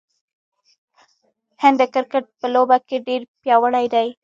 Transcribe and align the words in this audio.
هند 1.61 1.77
د 1.81 1.83
کرکټ 1.93 2.25
په 2.39 2.45
لوبه 2.53 2.77
کې 2.87 2.97
ډیر 3.07 3.21
پیاوړی 3.41 3.85
دی. 3.93 4.07